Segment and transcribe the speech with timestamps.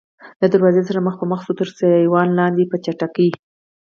[0.41, 3.27] له دروازې سره مخ په مخ شوو، تر سایوان لاندې په چټک کې.